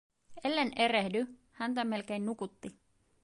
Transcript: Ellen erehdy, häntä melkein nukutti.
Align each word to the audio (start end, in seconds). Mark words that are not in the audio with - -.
Ellen 0.43 0.71
erehdy, 0.77 1.27
häntä 1.51 1.83
melkein 1.83 2.25
nukutti. 2.25 2.79